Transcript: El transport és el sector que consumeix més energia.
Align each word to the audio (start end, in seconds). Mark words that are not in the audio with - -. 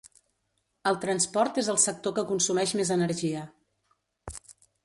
El 0.91 0.97
transport 1.03 1.59
és 1.63 1.69
el 1.75 1.79
sector 1.85 2.15
que 2.21 2.25
consumeix 2.31 2.75
més 2.81 2.93
energia. 2.99 3.47